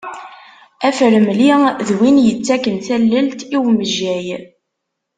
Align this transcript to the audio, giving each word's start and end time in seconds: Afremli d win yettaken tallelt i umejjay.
Afremli 0.87 1.51
d 1.87 1.89
win 1.97 2.17
yettaken 2.27 2.75
tallelt 2.87 3.41
i 3.55 3.57
umejjay. 3.61 4.27